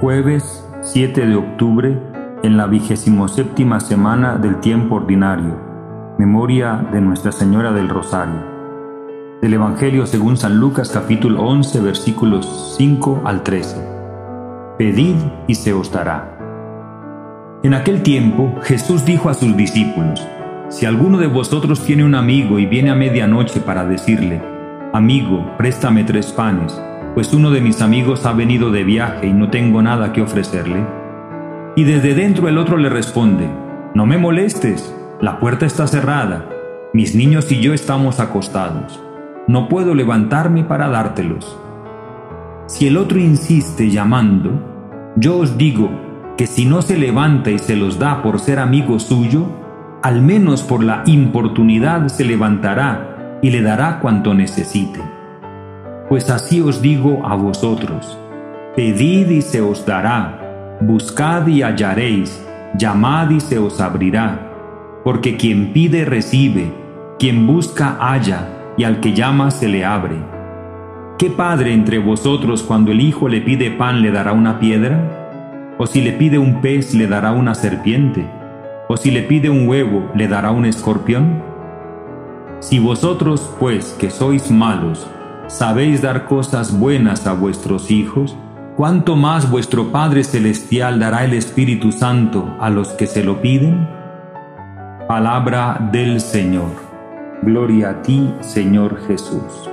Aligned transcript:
Jueves 0.00 0.64
7 0.80 1.26
de 1.26 1.34
octubre, 1.34 1.98
en 2.44 2.56
la 2.56 2.68
vigésimo 2.68 3.26
séptima 3.26 3.80
semana 3.80 4.36
del 4.36 4.60
tiempo 4.60 4.94
ordinario. 4.94 5.60
Memoria 6.20 6.86
de 6.92 7.00
Nuestra 7.00 7.32
Señora 7.32 7.72
del 7.72 7.88
Rosario. 7.88 8.46
Del 9.42 9.54
Evangelio 9.54 10.06
según 10.06 10.36
San 10.36 10.60
Lucas 10.60 10.90
capítulo 10.90 11.42
11 11.42 11.80
versículos 11.80 12.76
5 12.78 13.22
al 13.24 13.42
13. 13.42 13.76
Pedid 14.78 15.16
y 15.48 15.56
se 15.56 15.72
os 15.72 15.90
dará. 15.90 16.38
En 17.64 17.74
aquel 17.74 18.04
tiempo 18.04 18.54
Jesús 18.62 19.04
dijo 19.04 19.28
a 19.30 19.34
sus 19.34 19.56
discípulos, 19.56 20.24
Si 20.68 20.86
alguno 20.86 21.18
de 21.18 21.26
vosotros 21.26 21.84
tiene 21.84 22.04
un 22.04 22.14
amigo 22.14 22.60
y 22.60 22.66
viene 22.66 22.90
a 22.90 22.94
medianoche 22.94 23.58
para 23.58 23.84
decirle, 23.84 24.40
Amigo, 24.92 25.44
préstame 25.58 26.04
tres 26.04 26.30
panes, 26.30 26.80
pues 27.18 27.34
uno 27.34 27.50
de 27.50 27.60
mis 27.60 27.82
amigos 27.82 28.26
ha 28.26 28.32
venido 28.32 28.70
de 28.70 28.84
viaje 28.84 29.26
y 29.26 29.32
no 29.32 29.50
tengo 29.50 29.82
nada 29.82 30.12
que 30.12 30.22
ofrecerle. 30.22 30.86
Y 31.74 31.82
desde 31.82 32.14
dentro 32.14 32.46
el 32.46 32.58
otro 32.58 32.76
le 32.76 32.88
responde, 32.88 33.50
No 33.92 34.06
me 34.06 34.18
molestes, 34.18 34.94
la 35.20 35.40
puerta 35.40 35.66
está 35.66 35.88
cerrada, 35.88 36.48
mis 36.92 37.16
niños 37.16 37.50
y 37.50 37.60
yo 37.60 37.74
estamos 37.74 38.20
acostados, 38.20 39.02
no 39.48 39.68
puedo 39.68 39.96
levantarme 39.96 40.62
para 40.62 40.88
dártelos. 40.88 41.58
Si 42.68 42.86
el 42.86 42.96
otro 42.96 43.18
insiste 43.18 43.90
llamando, 43.90 45.12
yo 45.16 45.38
os 45.38 45.58
digo 45.58 45.90
que 46.36 46.46
si 46.46 46.66
no 46.66 46.82
se 46.82 46.96
levanta 46.96 47.50
y 47.50 47.58
se 47.58 47.74
los 47.74 47.98
da 47.98 48.22
por 48.22 48.38
ser 48.38 48.60
amigo 48.60 49.00
suyo, 49.00 49.44
al 50.04 50.22
menos 50.22 50.62
por 50.62 50.84
la 50.84 51.02
importunidad 51.06 52.06
se 52.06 52.24
levantará 52.24 53.38
y 53.42 53.50
le 53.50 53.60
dará 53.60 53.98
cuanto 53.98 54.34
necesite. 54.34 55.17
Pues 56.08 56.30
así 56.30 56.62
os 56.62 56.80
digo 56.80 57.20
a 57.26 57.34
vosotros, 57.36 58.18
pedid 58.74 59.28
y 59.28 59.42
se 59.42 59.60
os 59.60 59.84
dará, 59.84 60.78
buscad 60.80 61.46
y 61.46 61.60
hallaréis, 61.60 62.42
llamad 62.78 63.28
y 63.28 63.40
se 63.40 63.58
os 63.58 63.78
abrirá, 63.78 65.00
porque 65.04 65.36
quien 65.36 65.74
pide 65.74 66.06
recibe, 66.06 66.72
quien 67.18 67.46
busca 67.46 67.98
halla, 68.00 68.48
y 68.78 68.84
al 68.84 69.00
que 69.00 69.12
llama 69.12 69.50
se 69.50 69.68
le 69.68 69.84
abre. 69.84 70.16
¿Qué 71.18 71.28
padre 71.28 71.74
entre 71.74 71.98
vosotros 71.98 72.62
cuando 72.62 72.92
el 72.92 73.02
hijo 73.02 73.28
le 73.28 73.42
pide 73.42 73.70
pan 73.70 74.00
le 74.00 74.10
dará 74.10 74.32
una 74.32 74.58
piedra? 74.60 75.74
¿O 75.76 75.86
si 75.86 76.00
le 76.00 76.12
pide 76.12 76.38
un 76.38 76.62
pez 76.62 76.94
le 76.94 77.06
dará 77.06 77.32
una 77.32 77.54
serpiente? 77.54 78.24
¿O 78.88 78.96
si 78.96 79.10
le 79.10 79.22
pide 79.22 79.50
un 79.50 79.68
huevo 79.68 80.10
le 80.14 80.26
dará 80.26 80.52
un 80.52 80.64
escorpión? 80.64 81.42
Si 82.60 82.78
vosotros, 82.78 83.54
pues, 83.60 83.94
que 83.98 84.10
sois 84.10 84.50
malos, 84.50 85.08
sabéis 85.48 86.02
dar 86.02 86.26
cosas 86.26 86.78
buenas 86.78 87.26
a 87.26 87.32
vuestros 87.32 87.90
hijos, 87.90 88.36
¿cuánto 88.76 89.16
más 89.16 89.50
vuestro 89.50 89.90
Padre 89.90 90.22
Celestial 90.22 91.00
dará 91.00 91.24
el 91.24 91.32
Espíritu 91.32 91.90
Santo 91.90 92.54
a 92.60 92.70
los 92.70 92.90
que 92.90 93.06
se 93.06 93.24
lo 93.24 93.40
piden? 93.40 93.88
Palabra 95.08 95.88
del 95.90 96.20
Señor. 96.20 96.70
Gloria 97.42 97.90
a 97.90 98.02
ti, 98.02 98.32
Señor 98.40 99.00
Jesús. 99.06 99.70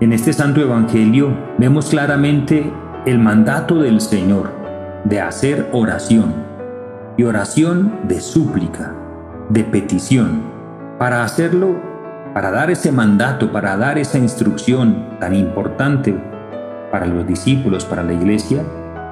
En 0.00 0.12
este 0.12 0.32
Santo 0.32 0.60
Evangelio 0.60 1.32
vemos 1.58 1.90
claramente 1.90 2.72
el 3.06 3.18
mandato 3.18 3.80
del 3.80 4.00
Señor 4.00 4.52
de 5.04 5.20
hacer 5.20 5.68
oración 5.72 6.34
y 7.16 7.22
oración 7.22 8.00
de 8.04 8.20
súplica, 8.20 8.94
de 9.48 9.64
petición. 9.64 10.42
Para 10.98 11.22
hacerlo 11.22 11.87
para 12.34 12.50
dar 12.50 12.70
ese 12.70 12.92
mandato, 12.92 13.50
para 13.52 13.76
dar 13.76 13.98
esa 13.98 14.18
instrucción 14.18 15.18
tan 15.18 15.34
importante 15.34 16.14
para 16.90 17.06
los 17.06 17.26
discípulos, 17.26 17.84
para 17.84 18.02
la 18.02 18.12
iglesia, 18.12 18.64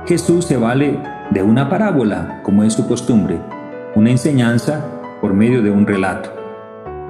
Jesús 0.07 0.45
se 0.45 0.57
vale 0.57 0.99
de 1.31 1.43
una 1.43 1.69
parábola, 1.69 2.41
como 2.43 2.63
es 2.63 2.75
su 2.75 2.87
costumbre, 2.87 3.41
una 3.95 4.11
enseñanza 4.11 4.85
por 5.21 5.35
medio 5.35 5.63
de 5.63 5.71
un 5.71 5.87
relato. 5.87 6.33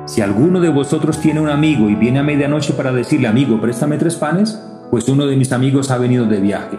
Si 0.07 0.21
alguno 0.21 0.61
de 0.61 0.69
vosotros 0.69 1.21
tiene 1.21 1.41
un 1.41 1.51
amigo 1.51 1.91
y 1.91 1.97
viene 1.97 2.21
a 2.21 2.23
medianoche 2.23 2.73
para 2.73 2.93
decirle, 2.93 3.27
amigo, 3.27 3.61
préstame 3.61 3.99
tres 3.99 4.15
panes, 4.15 4.63
pues 4.91 5.09
uno 5.09 5.27
de 5.27 5.37
mis 5.37 5.53
amigos 5.53 5.91
ha 5.91 5.99
venido 5.99 6.27
de 6.27 6.41
viaje. 6.41 6.79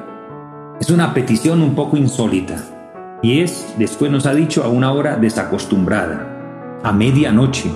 Es 0.80 0.90
una 0.90 1.14
petición 1.14 1.62
un 1.62 1.76
poco 1.76 1.98
insólita. 1.98 2.56
Y 3.22 3.42
es, 3.42 3.76
después 3.78 4.12
nos 4.12 4.26
ha 4.26 4.34
dicho, 4.34 4.64
a 4.64 4.70
una 4.70 4.92
hora 4.92 5.18
desacostumbrada, 5.18 6.80
a 6.84 6.94
medianoche, 6.94 7.70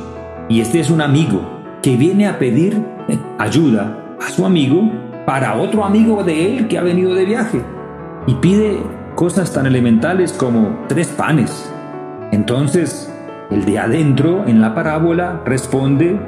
y 0.51 0.59
este 0.59 0.81
es 0.81 0.89
un 0.89 0.99
amigo 0.99 1.41
que 1.81 1.95
viene 1.95 2.27
a 2.27 2.37
pedir 2.37 2.83
ayuda 3.39 4.17
a 4.19 4.29
su 4.29 4.45
amigo 4.45 4.91
para 5.25 5.55
otro 5.55 5.85
amigo 5.85 6.25
de 6.25 6.57
él 6.57 6.67
que 6.67 6.77
ha 6.77 6.83
venido 6.83 7.15
de 7.15 7.23
viaje. 7.23 7.61
Y 8.27 8.33
pide 8.35 8.83
cosas 9.15 9.53
tan 9.53 9.65
elementales 9.65 10.33
como 10.33 10.83
tres 10.89 11.07
panes. 11.07 11.71
Entonces, 12.33 13.09
el 13.49 13.63
de 13.63 13.79
adentro 13.79 14.45
en 14.45 14.59
la 14.59 14.75
parábola 14.75 15.41
responde, 15.45 16.19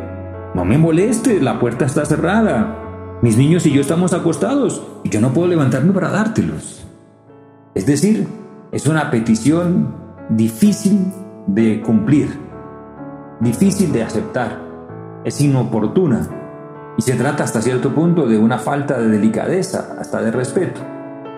no 0.55 0.63
me 0.63 0.77
moleste, 0.77 1.41
la 1.41 1.59
puerta 1.59 1.83
está 1.83 2.05
cerrada. 2.05 3.19
Mis 3.21 3.37
niños 3.37 3.65
y 3.65 3.71
yo 3.73 3.81
estamos 3.81 4.13
acostados 4.13 4.87
y 5.03 5.09
yo 5.09 5.19
no 5.19 5.33
puedo 5.33 5.49
levantarme 5.49 5.91
para 5.91 6.09
dártelos. 6.09 6.87
Es 7.75 7.85
decir, 7.85 8.25
es 8.71 8.87
una 8.87 9.11
petición 9.11 9.93
difícil 10.29 11.11
de 11.45 11.81
cumplir 11.81 12.52
difícil 13.43 13.91
de 13.91 14.03
aceptar, 14.03 14.59
es 15.23 15.39
inoportuna 15.41 16.27
y 16.97 17.01
se 17.01 17.15
trata 17.15 17.43
hasta 17.43 17.61
cierto 17.61 17.93
punto 17.93 18.27
de 18.27 18.37
una 18.37 18.57
falta 18.57 18.99
de 18.99 19.07
delicadeza, 19.09 19.95
hasta 19.99 20.21
de 20.21 20.31
respeto. 20.31 20.81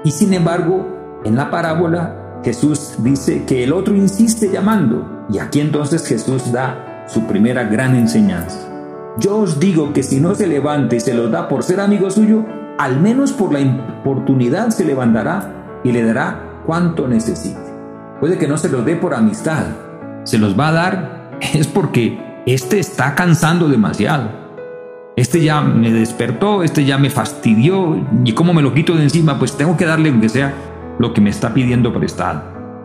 Y 0.03 0.11
sin 0.11 0.33
embargo, 0.33 1.21
en 1.23 1.35
la 1.35 1.49
parábola 1.49 2.39
Jesús 2.43 2.95
dice 2.99 3.43
que 3.45 3.63
el 3.63 3.73
otro 3.73 3.95
insiste 3.95 4.51
llamando 4.51 5.25
y 5.29 5.39
aquí 5.39 5.59
entonces 5.59 6.05
Jesús 6.05 6.51
da 6.51 7.05
su 7.07 7.25
primera 7.25 7.63
gran 7.63 7.95
enseñanza. 7.95 8.59
Yo 9.17 9.37
os 9.37 9.59
digo 9.59 9.93
que 9.93 10.03
si 10.03 10.19
no 10.19 10.35
se 10.35 10.45
levanta 10.45 10.95
y 10.95 10.99
se 10.99 11.13
lo 11.13 11.29
da 11.29 11.47
por 11.47 11.63
ser 11.63 11.79
amigo 11.79 12.09
suyo, 12.11 12.45
al 12.77 12.99
menos 12.99 13.31
por 13.31 13.53
la 13.53 13.59
oportunidad 14.01 14.69
se 14.69 14.85
levantará 14.85 15.79
y 15.83 15.91
le 15.91 16.03
dará 16.03 16.61
cuanto 16.66 17.07
necesite. 17.07 17.59
Puede 18.19 18.37
que 18.37 18.47
no 18.47 18.57
se 18.57 18.69
lo 18.69 18.83
dé 18.83 18.95
por 18.95 19.13
amistad, 19.13 19.66
se 20.23 20.37
los 20.37 20.59
va 20.59 20.67
a 20.67 20.73
dar 20.73 21.14
es 21.53 21.68
porque 21.68 22.18
este 22.46 22.79
está 22.79 23.16
cansando 23.16 23.68
demasiado. 23.68 24.46
Este 25.16 25.41
ya 25.41 25.62
me 25.62 25.91
despertó, 25.91 26.62
este 26.62 26.84
ya 26.84 26.97
me 26.97 27.09
fastidió 27.09 27.97
y 28.25 28.34
cómo 28.34 28.53
me 28.53 28.62
lo 28.62 28.73
quito 28.73 28.96
de 28.96 29.03
encima, 29.03 29.40
pues 29.40 29.56
tengo 29.56 29.78
que 29.78 29.85
darle 29.85 30.09
aunque 30.09 30.28
sea 30.28 30.53
lo 31.00 31.13
que 31.13 31.22
me 31.22 31.29
está 31.29 31.53
pidiendo 31.53 31.94
prestado. 31.94 32.44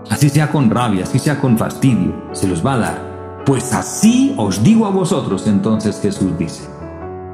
Así 0.09 0.29
sea 0.29 0.51
con 0.51 0.71
rabia, 0.71 1.03
así 1.03 1.19
sea 1.19 1.41
con 1.41 1.59
fastidio, 1.59 2.15
se 2.33 2.47
los 2.47 2.65
va 2.65 2.75
a 2.75 2.79
dar. 2.79 3.43
Pues 3.45 3.73
así 3.75 4.35
os 4.37 4.63
digo 4.63 4.87
a 4.87 4.91
vosotros, 4.91 5.47
entonces 5.49 6.01
Jesús 6.01 6.39
dice. 6.39 6.69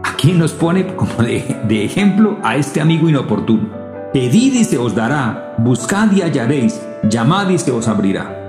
Aquí 0.03 0.33
nos 0.33 0.53
pone 0.53 0.97
como 0.97 1.13
de, 1.23 1.61
de 1.69 1.85
ejemplo 1.85 2.39
a 2.43 2.57
este 2.57 2.81
amigo 2.81 3.09
inoportuno. 3.09 3.69
Pedid 4.15 4.55
y 4.55 4.65
se 4.65 4.79
os 4.79 4.95
dará, 4.95 5.55
buscad 5.59 6.11
y 6.13 6.23
hallaréis, 6.23 6.81
llamad 7.03 7.51
y 7.51 7.59
se 7.59 7.71
os 7.71 7.87
abrirá. 7.87 8.46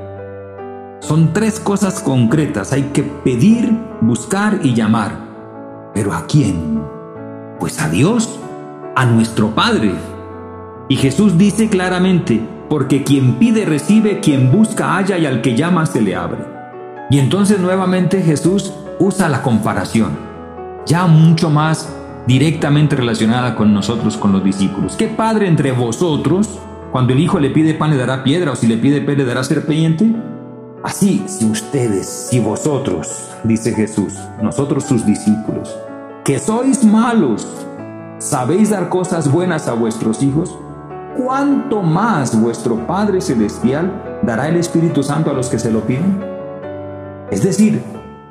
Son 1.08 1.32
tres 1.32 1.62
cosas 1.62 2.02
concretas. 2.02 2.74
Hay 2.74 2.90
que 2.92 3.02
pedir, 3.02 3.72
buscar 4.02 4.60
y 4.62 4.74
llamar. 4.74 5.14
¿Pero 5.94 6.12
a 6.12 6.26
quién? 6.28 6.84
Pues 7.62 7.80
a 7.80 7.88
Dios, 7.88 8.38
a 8.94 9.06
nuestro 9.06 9.56
Padre. 9.56 9.94
Y 10.90 10.98
Jesús 10.98 11.38
dice 11.38 11.70
claramente, 11.70 12.46
porque 12.70 13.06
quien 13.06 13.36
pide 13.36 13.64
recibe, 13.64 14.20
quien 14.20 14.52
busca 14.52 14.98
halla 14.98 15.18
y 15.18 15.26
al 15.26 15.40
que 15.40 15.56
llama 15.56 15.86
se 15.86 16.02
le 16.02 16.14
abre. 16.14 16.44
Y 17.10 17.20
entonces 17.20 17.60
nuevamente 17.60 18.22
Jesús 18.22 18.74
usa 19.00 19.30
la 19.30 19.42
comparación, 19.42 20.12
ya 20.86 21.08
mucho 21.08 21.50
más 21.50 21.88
directamente 22.28 22.98
relacionada 22.98 23.56
con 23.56 23.74
nosotros, 23.74 24.18
con 24.18 24.34
los 24.34 24.44
discípulos. 24.44 24.98
¿Qué 24.98 25.08
padre 25.08 25.48
entre 25.48 25.72
vosotros, 25.72 26.60
cuando 26.92 27.14
el 27.14 27.22
hijo 27.22 27.40
le 27.40 27.50
pide 27.50 27.76
pan 27.76 27.92
le 27.92 27.96
dará 27.98 28.26
piedra 28.26 28.52
o 28.52 28.56
si 28.58 28.68
le 28.68 28.76
pide 28.76 29.00
pez 29.00 29.18
le 29.18 29.24
dará 29.24 29.46
serpiente? 29.46 30.14
Así, 30.84 31.24
si 31.28 31.46
ustedes, 31.46 32.08
si 32.30 32.40
vosotros, 32.40 33.32
dice 33.44 33.74
Jesús, 33.74 34.14
nosotros 34.42 34.84
sus 34.84 35.06
discípulos, 35.06 35.76
que 36.24 36.38
sois 36.38 36.84
malos, 36.84 37.48
sabéis 38.20 38.70
dar 38.70 38.88
cosas 38.88 39.32
buenas 39.32 39.68
a 39.68 39.74
vuestros 39.74 40.22
hijos, 40.22 40.56
¿cuánto 41.18 41.82
más 41.82 42.40
vuestro 42.40 42.86
Padre 42.86 43.22
Celestial 43.22 44.20
dará 44.22 44.50
el 44.50 44.58
Espíritu 44.58 45.02
Santo 45.02 45.32
a 45.32 45.34
los 45.34 45.50
que 45.50 45.58
se 45.58 45.72
lo 45.72 45.82
piden? 45.82 46.24
Es 47.32 47.42
decir, 47.42 47.84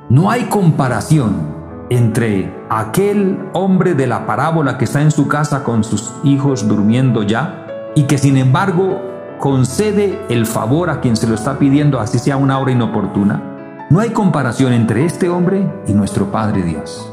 no 0.08 0.30
hay 0.30 0.44
comparación 0.44 1.56
entre 1.90 2.54
aquel 2.70 3.38
hombre 3.54 3.94
de 3.94 4.06
la 4.06 4.24
parábola 4.24 4.78
que 4.78 4.84
está 4.84 5.02
en 5.02 5.10
su 5.10 5.26
casa 5.26 5.64
con 5.64 5.82
sus 5.82 6.12
hijos 6.22 6.68
durmiendo 6.68 7.24
ya 7.24 7.66
y 7.96 8.04
que 8.04 8.18
sin 8.18 8.36
embargo 8.36 9.15
concede 9.46 10.18
el 10.28 10.44
favor 10.44 10.90
a 10.90 11.00
quien 11.00 11.14
se 11.14 11.28
lo 11.28 11.36
está 11.36 11.56
pidiendo, 11.56 12.00
así 12.00 12.18
sea 12.18 12.36
una 12.36 12.58
hora 12.58 12.72
inoportuna, 12.72 13.86
no 13.90 14.00
hay 14.00 14.10
comparación 14.10 14.72
entre 14.72 15.04
este 15.04 15.28
hombre 15.28 15.72
y 15.86 15.92
nuestro 15.92 16.32
Padre 16.32 16.64
Dios, 16.64 17.08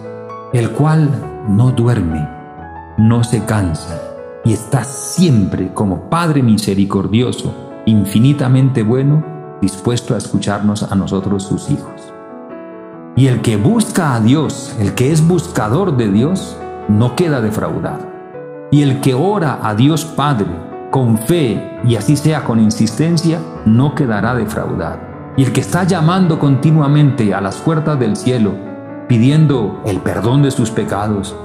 el 0.51 0.71
cual 0.71 1.12
no 1.47 1.69
duerme, 1.69 2.27
no 2.97 3.24
se 3.24 3.44
cansa, 3.45 4.01
y 4.44 4.51
está 4.51 4.83
siempre 4.83 5.75
como 5.75 6.09
Padre 6.09 6.41
misericordioso, 6.41 7.53
infinitamente 7.85 8.81
bueno, 8.81 9.24
dispuesto 9.62 10.15
a 10.15 10.18
escucharnos 10.18 10.81
a 10.81 10.95
nosotros 10.95 11.44
sus 11.44 11.69
hijos. 11.69 12.12
Y 13.15 13.27
el 13.27 13.44
que 13.44 13.57
busca 13.57 14.15
a 14.15 14.19
Dios, 14.19 14.75
el 14.80 14.95
que 14.95 15.12
es 15.12 15.27
buscador 15.27 15.97
de 15.97 16.09
Dios, 16.09 16.57
no 16.88 17.15
queda 17.15 17.41
defraudado. 17.41 18.07
Y 18.71 18.81
el 18.81 19.01
que 19.01 19.13
ora 19.13 19.59
a 19.62 19.75
Dios 19.75 20.03
Padre 20.03 20.73
con 20.94 21.18
fe 21.18 21.80
y 21.84 21.95
así 21.95 22.16
sea 22.16 22.44
con 22.44 22.60
insistencia, 22.60 23.40
no 23.66 23.95
quedará 23.95 24.36
defraudado. 24.36 25.00
Y 25.36 25.44
el 25.44 25.51
que 25.51 25.60
está 25.60 25.86
llamando 25.86 26.38
continuamente 26.38 27.34
a 27.34 27.42
las 27.42 27.56
puertas 27.57 28.00
del 28.00 28.16
cielo, 28.16 28.54
pidiendo 29.07 29.81
el 29.88 30.01
perdón 30.01 30.44
de 30.44 30.51
sus 30.51 30.69
pecados, 30.69 31.36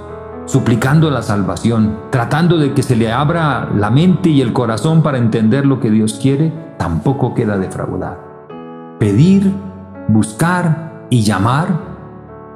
suplicando 0.44 1.10
la 1.10 1.22
salvación, 1.22 1.98
tratando 2.10 2.58
de 2.58 2.74
que 2.74 2.82
se 2.82 2.94
le 2.94 3.10
abra 3.10 3.70
la 3.74 3.90
mente 3.90 4.28
y 4.28 4.42
el 4.42 4.52
corazón 4.52 5.02
para 5.02 5.16
entender 5.16 5.64
lo 5.64 5.80
que 5.80 5.90
Dios 5.90 6.18
quiere, 6.20 6.52
tampoco 6.76 7.32
queda 7.32 7.56
defraudado. 7.56 8.18
Pedir, 9.00 9.50
buscar 10.08 11.06
y 11.08 11.22
llamar 11.22 11.68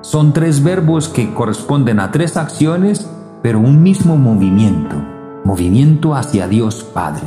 son 0.02 0.34
tres 0.34 0.62
verbos 0.62 1.08
que 1.08 1.32
corresponden 1.32 2.00
a 2.00 2.10
tres 2.10 2.36
acciones, 2.36 3.10
pero 3.40 3.60
un 3.60 3.82
mismo 3.82 4.18
movimiento, 4.18 4.96
movimiento 5.44 6.14
hacia 6.14 6.46
Dios 6.46 6.84
Padre. 6.84 7.24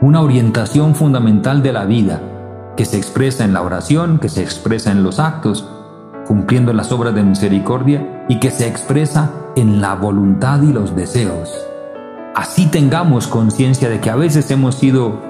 Una 0.00 0.20
orientación 0.20 0.96
fundamental 0.96 1.62
de 1.62 1.72
la 1.72 1.84
vida 1.84 2.20
que 2.76 2.84
se 2.84 2.96
expresa 2.96 3.44
en 3.44 3.52
la 3.52 3.62
oración, 3.62 4.18
que 4.18 4.28
se 4.28 4.42
expresa 4.42 4.90
en 4.90 5.04
los 5.04 5.20
actos, 5.20 5.68
cumpliendo 6.26 6.72
las 6.72 6.90
obras 6.90 7.14
de 7.14 7.22
misericordia 7.22 8.24
y 8.28 8.40
que 8.40 8.50
se 8.50 8.66
expresa 8.66 9.30
en 9.54 9.80
la 9.80 9.94
voluntad 9.94 10.62
y 10.62 10.72
los 10.72 10.96
deseos. 10.96 11.48
Así 12.34 12.66
tengamos 12.66 13.28
conciencia 13.28 13.88
de 13.88 14.00
que 14.00 14.10
a 14.10 14.16
veces 14.16 14.50
hemos 14.50 14.74
sido 14.74 15.20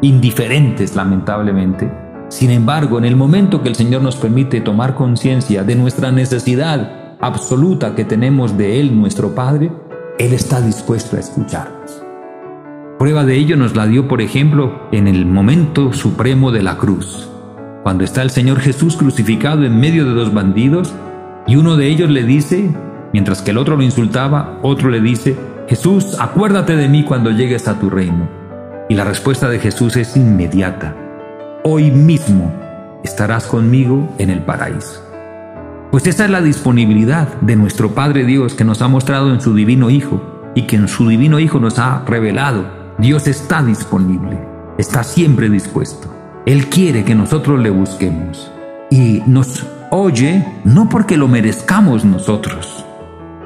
indiferentes, 0.00 0.94
lamentablemente. 0.94 1.90
Sin 2.28 2.50
embargo, 2.50 2.98
en 2.98 3.04
el 3.04 3.16
momento 3.16 3.62
que 3.62 3.68
el 3.68 3.74
Señor 3.74 4.02
nos 4.02 4.16
permite 4.16 4.60
tomar 4.60 4.94
conciencia 4.94 5.64
de 5.64 5.74
nuestra 5.74 6.12
necesidad 6.12 7.16
absoluta 7.20 7.94
que 7.94 8.04
tenemos 8.04 8.56
de 8.56 8.80
Él, 8.80 8.98
nuestro 8.98 9.34
Padre, 9.34 9.72
Él 10.18 10.34
está 10.34 10.60
dispuesto 10.60 11.16
a 11.16 11.20
escucharnos. 11.20 12.02
Prueba 12.98 13.24
de 13.24 13.36
ello 13.36 13.56
nos 13.56 13.74
la 13.74 13.86
dio, 13.86 14.06
por 14.08 14.20
ejemplo, 14.20 14.88
en 14.92 15.08
el 15.08 15.24
momento 15.26 15.92
supremo 15.92 16.52
de 16.52 16.62
la 16.62 16.76
cruz, 16.76 17.28
cuando 17.82 18.04
está 18.04 18.22
el 18.22 18.30
Señor 18.30 18.60
Jesús 18.60 18.96
crucificado 18.96 19.64
en 19.64 19.80
medio 19.80 20.04
de 20.04 20.12
dos 20.12 20.32
bandidos 20.32 20.94
y 21.46 21.56
uno 21.56 21.76
de 21.76 21.88
ellos 21.88 22.10
le 22.10 22.24
dice, 22.24 22.70
mientras 23.12 23.42
que 23.42 23.50
el 23.50 23.58
otro 23.58 23.76
lo 23.76 23.82
insultaba, 23.82 24.58
otro 24.62 24.90
le 24.90 25.00
dice, 25.00 25.36
Jesús, 25.68 26.16
acuérdate 26.20 26.76
de 26.76 26.88
mí 26.88 27.04
cuando 27.04 27.30
llegues 27.30 27.66
a 27.66 27.80
tu 27.80 27.88
reino. 27.90 28.28
Y 28.88 28.94
la 28.94 29.04
respuesta 29.04 29.48
de 29.48 29.58
Jesús 29.58 29.96
es 29.96 30.16
inmediata, 30.16 30.94
hoy 31.64 31.90
mismo 31.90 32.52
estarás 33.02 33.46
conmigo 33.46 34.14
en 34.18 34.30
el 34.30 34.40
paraíso. 34.40 35.11
Pues 35.92 36.06
esa 36.06 36.24
es 36.24 36.30
la 36.30 36.40
disponibilidad 36.40 37.38
de 37.42 37.54
nuestro 37.54 37.90
Padre 37.90 38.24
Dios 38.24 38.54
que 38.54 38.64
nos 38.64 38.80
ha 38.80 38.88
mostrado 38.88 39.30
en 39.30 39.42
su 39.42 39.54
divino 39.54 39.90
Hijo 39.90 40.22
y 40.54 40.62
que 40.62 40.76
en 40.76 40.88
su 40.88 41.06
divino 41.06 41.38
Hijo 41.38 41.60
nos 41.60 41.78
ha 41.78 42.02
revelado. 42.06 42.64
Dios 42.96 43.26
está 43.26 43.62
disponible, 43.62 44.40
está 44.78 45.04
siempre 45.04 45.50
dispuesto. 45.50 46.08
Él 46.46 46.70
quiere 46.70 47.04
que 47.04 47.14
nosotros 47.14 47.60
le 47.60 47.68
busquemos 47.68 48.50
y 48.90 49.22
nos 49.26 49.66
oye 49.90 50.46
no 50.64 50.88
porque 50.88 51.18
lo 51.18 51.28
merezcamos 51.28 52.06
nosotros, 52.06 52.86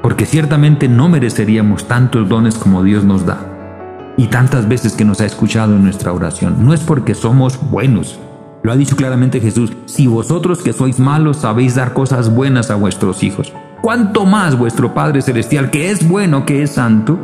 porque 0.01 0.25
ciertamente 0.25 0.87
no 0.87 1.09
mereceríamos 1.09 1.89
tantos 1.89 2.29
dones 2.29 2.55
como 2.55 2.85
Dios 2.85 3.03
nos 3.03 3.27
da 3.27 4.15
y 4.17 4.29
tantas 4.29 4.69
veces 4.69 4.93
que 4.93 5.05
nos 5.05 5.21
ha 5.21 5.27
escuchado 5.27 5.75
en 5.75 5.83
nuestra 5.83 6.13
oración. 6.13 6.65
No 6.65 6.73
es 6.73 6.81
porque 6.81 7.17
somos 7.17 7.59
buenos. 7.73 8.21
Lo 8.63 8.73
ha 8.73 8.77
dicho 8.77 8.97
claramente 8.97 9.41
Jesús, 9.41 9.73
si 9.87 10.07
vosotros 10.07 10.63
que 10.63 10.73
sois 10.73 10.99
malos 10.99 11.39
sabéis 11.39 11.75
dar 11.75 11.93
cosas 11.93 12.35
buenas 12.35 12.71
a 12.71 12.75
vuestros 12.75 13.23
hijos, 13.23 13.53
¿cuánto 13.83 14.25
más 14.25 14.59
vuestro 14.59 14.95
Padre 14.95 15.23
Celestial, 15.23 15.71
que 15.71 15.91
es 15.91 16.09
bueno, 16.09 16.45
que 16.45 16.63
es 16.63 16.73
santo, 16.73 17.19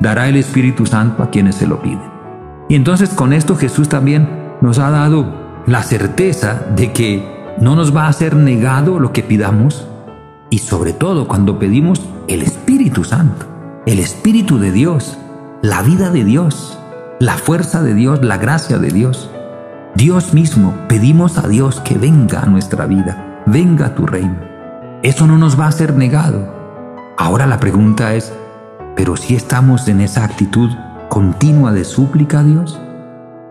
dará 0.00 0.28
el 0.28 0.36
Espíritu 0.36 0.86
Santo 0.86 1.22
a 1.22 1.30
quienes 1.30 1.56
se 1.56 1.66
lo 1.66 1.80
piden? 1.80 2.10
Y 2.68 2.74
entonces 2.74 3.10
con 3.10 3.32
esto 3.32 3.56
Jesús 3.56 3.88
también 3.88 4.28
nos 4.60 4.78
ha 4.78 4.90
dado 4.90 5.62
la 5.66 5.82
certeza 5.82 6.66
de 6.74 6.92
que 6.92 7.54
no 7.60 7.76
nos 7.76 7.94
va 7.94 8.08
a 8.08 8.12
ser 8.12 8.36
negado 8.36 8.98
lo 8.98 9.12
que 9.12 9.22
pidamos 9.22 9.86
y 10.50 10.58
sobre 10.58 10.92
todo 10.92 11.28
cuando 11.28 11.58
pedimos 11.58 12.00
el 12.26 12.42
Espíritu 12.42 13.04
Santo, 13.04 13.46
el 13.86 13.98
Espíritu 13.98 14.58
de 14.58 14.72
Dios, 14.72 15.18
la 15.62 15.82
vida 15.82 16.10
de 16.10 16.24
Dios, 16.24 16.78
la 17.20 17.34
fuerza 17.34 17.82
de 17.82 17.94
Dios, 17.94 18.22
la 18.22 18.38
gracia 18.38 18.78
de 18.78 18.90
Dios. 18.90 19.30
Dios 19.98 20.32
mismo, 20.32 20.72
pedimos 20.88 21.38
a 21.38 21.48
Dios 21.48 21.80
que 21.80 21.98
venga 21.98 22.42
a 22.42 22.46
nuestra 22.46 22.86
vida, 22.86 23.42
venga 23.46 23.86
a 23.86 23.94
tu 23.96 24.06
reino. 24.06 24.36
Eso 25.02 25.26
no 25.26 25.36
nos 25.36 25.58
va 25.58 25.66
a 25.66 25.72
ser 25.72 25.96
negado. 25.96 26.54
Ahora 27.18 27.48
la 27.48 27.58
pregunta 27.58 28.14
es, 28.14 28.32
¿pero 28.94 29.16
si 29.16 29.34
estamos 29.34 29.88
en 29.88 30.00
esa 30.00 30.22
actitud 30.22 30.70
continua 31.08 31.72
de 31.72 31.84
súplica 31.84 32.38
a 32.38 32.44
Dios? 32.44 32.80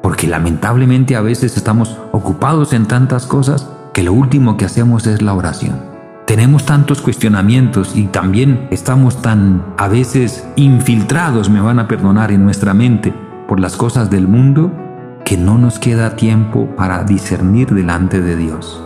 porque 0.08 0.26
lamentablemente 0.26 1.18
a 1.18 1.22
veces 1.22 1.58
estamos 1.58 1.98
ocupados 2.14 2.72
en 2.72 2.86
tantas 2.86 3.26
cosas 3.26 3.70
que 3.94 4.04
lo 4.04 4.14
último 4.14 4.56
que 4.56 4.64
hacemos 4.64 5.06
es 5.06 5.22
la 5.22 5.34
oración. 5.34 5.82
Tenemos 6.26 6.66
tantos 6.66 7.02
cuestionamientos 7.02 7.94
y 7.94 8.06
también 8.06 8.70
estamos 8.72 9.22
tan 9.22 9.66
a 9.78 9.90
veces 9.90 10.48
infiltrados, 10.56 11.50
me 11.50 11.60
van 11.60 11.80
a 11.80 11.90
perdonar, 11.90 12.32
en 12.32 12.46
nuestra 12.46 12.74
mente 12.74 13.14
por 13.50 13.60
las 13.60 13.76
cosas 13.76 14.10
del 14.10 14.30
mundo 14.30 14.72
que 15.28 15.36
no 15.36 15.58
nos 15.58 15.78
queda 15.78 16.16
tiempo 16.16 16.74
para 16.78 17.04
discernir 17.04 17.68
delante 17.72 18.22
de 18.22 18.38
Dios. 18.38 18.82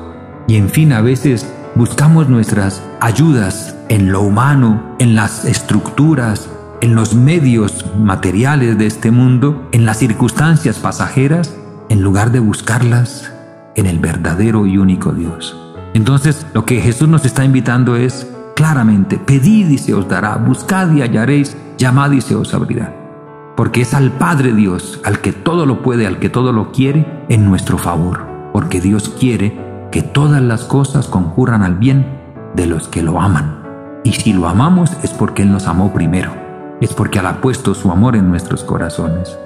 Y 0.47 0.55
en 0.55 0.69
fin, 0.69 0.91
a 0.91 0.99
veces 0.99 1.47
buscamos 1.75 2.29
nuestras 2.29 2.81
ayudas 2.99 3.75
en 3.89 4.11
lo 4.11 4.21
humano, 4.21 4.95
en 4.97 5.13
las 5.13 5.45
estructuras, 5.45 6.49
en 6.81 6.95
los 6.95 7.13
medios 7.13 7.85
materiales 7.95 8.75
de 8.79 8.87
este 8.87 9.11
mundo, 9.11 9.69
en 9.71 9.85
las 9.85 9.97
circunstancias 9.97 10.79
pasajeras, 10.79 11.55
en 11.89 12.01
lugar 12.01 12.31
de 12.31 12.39
buscarlas 12.39 13.31
en 13.75 13.85
el 13.85 13.99
verdadero 13.99 14.65
y 14.65 14.79
único 14.79 15.11
Dios. 15.11 15.55
Entonces, 15.93 16.47
lo 16.55 16.65
que 16.65 16.81
Jesús 16.81 17.07
nos 17.07 17.23
está 17.23 17.45
invitando 17.45 17.95
es 17.95 18.25
claramente, 18.55 19.19
pedid 19.19 19.69
y 19.69 19.77
se 19.77 19.93
os 19.93 20.09
dará, 20.09 20.37
buscad 20.37 20.91
y 20.91 21.03
hallaréis, 21.03 21.55
llamad 21.77 22.09
y 22.13 22.21
se 22.21 22.33
os 22.33 22.51
abrirá. 22.55 23.00
Porque 23.55 23.81
es 23.81 23.93
al 23.93 24.11
Padre 24.11 24.53
Dios, 24.53 25.01
al 25.03 25.19
que 25.19 25.33
todo 25.33 25.65
lo 25.65 25.81
puede, 25.81 26.07
al 26.07 26.19
que 26.19 26.29
todo 26.29 26.51
lo 26.51 26.71
quiere, 26.71 27.25
en 27.29 27.45
nuestro 27.45 27.77
favor. 27.77 28.25
Porque 28.53 28.81
Dios 28.81 29.09
quiere 29.09 29.57
que 29.91 30.01
todas 30.01 30.41
las 30.41 30.63
cosas 30.63 31.07
concurran 31.07 31.63
al 31.63 31.75
bien 31.75 32.05
de 32.55 32.65
los 32.65 32.87
que 32.87 33.03
lo 33.03 33.21
aman. 33.21 33.61
Y 34.03 34.13
si 34.13 34.33
lo 34.33 34.47
amamos 34.47 34.97
es 35.03 35.11
porque 35.11 35.43
Él 35.43 35.51
nos 35.51 35.67
amó 35.67 35.93
primero 35.93 36.41
es 36.81 36.93
porque 36.93 37.19
Él 37.19 37.27
ha 37.27 37.39
puesto 37.39 37.73
su 37.75 37.91
amor 37.91 38.15
en 38.15 38.27
nuestros 38.27 38.63
corazones. 38.63 39.37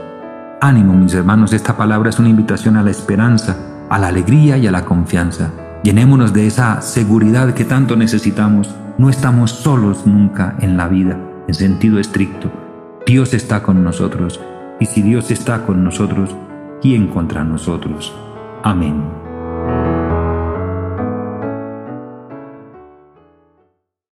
Ánimo, 0.62 0.94
mis 0.94 1.14
hermanos, 1.14 1.52
esta 1.52 1.76
palabra 1.76 2.10
es 2.10 2.18
una 2.18 2.30
invitación 2.30 2.78
a 2.78 2.82
la 2.82 2.92
esperanza, 2.92 3.58
a 3.90 4.00
la 4.00 4.08
alegría 4.08 4.58
y 4.58 4.66
a 4.66 4.72
la 4.72 4.86
confianza. 4.86 5.52
Llenémonos 5.84 6.34
de 6.34 6.48
esa 6.48 6.82
seguridad 6.82 7.54
que 7.54 7.66
tanto 7.66 7.98
necesitamos. 7.98 8.74
No 8.98 9.10
estamos 9.10 9.52
solos 9.52 10.08
nunca 10.08 10.56
en 10.62 10.78
la 10.78 10.88
vida, 10.88 11.20
en 11.48 11.54
sentido 11.54 12.00
estricto. 12.00 12.50
Dios 13.06 13.36
está 13.36 13.62
con 13.62 13.84
nosotros. 13.84 14.40
Y 14.80 14.88
si 14.88 15.04
Dios 15.04 15.30
está 15.30 15.64
con 15.64 15.84
nosotros, 15.84 16.36
¿quién 16.82 17.08
contra 17.08 17.44
nosotros? 17.44 18.12
Amén. 18.64 19.25